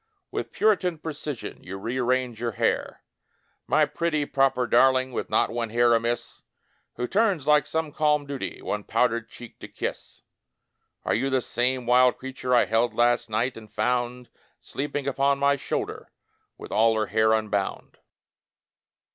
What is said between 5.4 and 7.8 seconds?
one hair amiss, Who turns, like